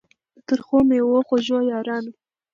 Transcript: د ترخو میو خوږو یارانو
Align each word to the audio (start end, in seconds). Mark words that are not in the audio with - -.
د 0.35 0.39
ترخو 0.47 0.79
میو 0.89 1.25
خوږو 1.27 1.57
یارانو 1.71 2.11